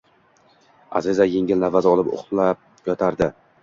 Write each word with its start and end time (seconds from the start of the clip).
Аziza 1.01 1.29
yengil 1.33 1.63
nafas 1.67 1.91
olib 1.95 2.13
uxlab 2.19 2.69
yotardi. 2.93 3.35